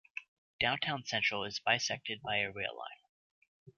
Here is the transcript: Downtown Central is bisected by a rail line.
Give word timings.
Downtown 0.59 1.05
Central 1.05 1.43
is 1.43 1.59
bisected 1.59 2.23
by 2.23 2.37
a 2.37 2.51
rail 2.51 2.75
line. 2.75 3.11